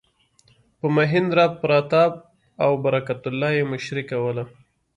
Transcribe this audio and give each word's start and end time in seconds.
چې 0.81 0.85
مهیندراپراتاپ 0.97 2.13
او 2.63 2.71
برکت 2.83 3.21
الله 3.29 3.49
یې 3.57 3.63
مشري 3.73 4.03
کوله. 4.11 4.43